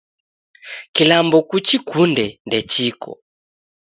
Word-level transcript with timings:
Kilambo 0.95 1.37
kuchikunde 1.49 2.25
ndechiko 2.47 3.11